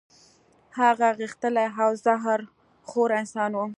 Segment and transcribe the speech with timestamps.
[0.79, 2.39] هغه غښتلی او زهر
[2.89, 3.65] خوره انسان وو.